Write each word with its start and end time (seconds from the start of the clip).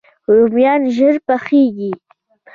رومیان 0.33 0.81
ژر 0.95 1.15
پخیږي 1.27 1.91